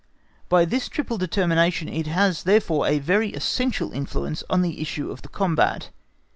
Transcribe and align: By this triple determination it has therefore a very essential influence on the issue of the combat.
By 0.49 0.65
this 0.65 0.89
triple 0.89 1.19
determination 1.19 1.87
it 1.87 2.07
has 2.07 2.41
therefore 2.41 2.87
a 2.87 2.97
very 2.97 3.33
essential 3.35 3.91
influence 3.91 4.43
on 4.49 4.63
the 4.63 4.81
issue 4.81 5.11
of 5.11 5.21
the 5.21 5.29
combat. 5.29 5.91